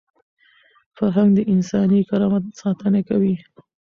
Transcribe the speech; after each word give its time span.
فرهنګ 0.97 1.29
د 1.35 1.39
انساني 1.53 1.99
کرامت 2.09 2.43
ساتنه 2.61 2.99
کوي. 3.09 3.35